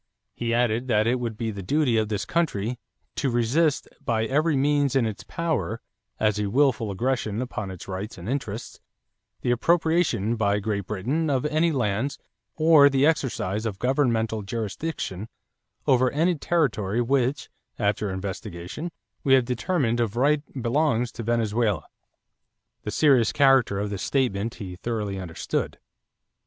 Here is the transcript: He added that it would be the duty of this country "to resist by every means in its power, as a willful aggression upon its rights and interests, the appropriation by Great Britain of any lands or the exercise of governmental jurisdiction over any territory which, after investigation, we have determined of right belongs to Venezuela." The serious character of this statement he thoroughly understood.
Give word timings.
He 0.33 0.51
added 0.51 0.87
that 0.87 1.05
it 1.05 1.19
would 1.19 1.37
be 1.37 1.51
the 1.51 1.61
duty 1.61 1.95
of 1.95 2.09
this 2.09 2.25
country 2.25 2.79
"to 3.17 3.29
resist 3.29 3.87
by 4.03 4.25
every 4.25 4.55
means 4.57 4.95
in 4.95 5.05
its 5.05 5.23
power, 5.23 5.79
as 6.19 6.39
a 6.39 6.49
willful 6.49 6.89
aggression 6.89 7.39
upon 7.39 7.69
its 7.69 7.87
rights 7.87 8.17
and 8.17 8.27
interests, 8.27 8.79
the 9.41 9.51
appropriation 9.51 10.37
by 10.37 10.57
Great 10.57 10.87
Britain 10.87 11.29
of 11.29 11.45
any 11.45 11.71
lands 11.71 12.17
or 12.55 12.89
the 12.89 13.05
exercise 13.05 13.63
of 13.67 13.77
governmental 13.77 14.41
jurisdiction 14.41 15.29
over 15.85 16.09
any 16.09 16.33
territory 16.33 16.99
which, 16.99 17.51
after 17.77 18.09
investigation, 18.09 18.89
we 19.23 19.35
have 19.35 19.45
determined 19.45 19.99
of 19.99 20.15
right 20.15 20.41
belongs 20.59 21.11
to 21.11 21.21
Venezuela." 21.21 21.85
The 22.81 22.89
serious 22.89 23.31
character 23.31 23.77
of 23.77 23.91
this 23.91 24.01
statement 24.01 24.55
he 24.55 24.75
thoroughly 24.75 25.19
understood. 25.19 25.77